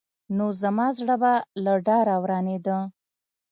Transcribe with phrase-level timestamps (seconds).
[0.37, 2.77] نو زما زړه به له ډاره ورانېده.